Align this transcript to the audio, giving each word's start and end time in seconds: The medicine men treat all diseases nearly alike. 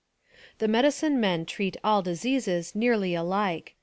The 0.57 0.67
medicine 0.67 1.19
men 1.19 1.45
treat 1.45 1.77
all 1.83 2.01
diseases 2.01 2.73
nearly 2.73 3.13
alike. 3.13 3.75